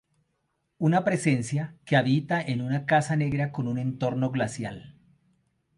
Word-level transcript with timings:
Una 0.79 1.03
presencia 1.03 1.75
que 1.85 1.95
habita 1.95 2.41
en 2.41 2.61
una 2.63 2.87
casa 2.87 3.15
negra 3.15 3.51
con 3.51 3.67
un 3.67 3.77
entorno 3.77 4.31
glacial. 4.31 4.95